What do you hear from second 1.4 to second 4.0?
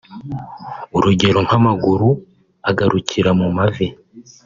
nk’amaguru agarukira mu mavi